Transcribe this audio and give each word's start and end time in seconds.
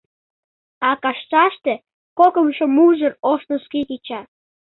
А 0.89 0.91
кашташте 1.03 1.73
кокымшо 2.17 2.65
мужыр 2.75 3.13
ош 3.31 3.41
носки 3.49 3.81
кеча. 3.89 4.21